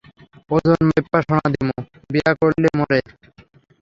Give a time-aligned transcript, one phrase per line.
[0.49, 1.75] ওজন মাইপ্পা সোনা দিমু,
[2.13, 2.99] বিয়া করলে মোরে।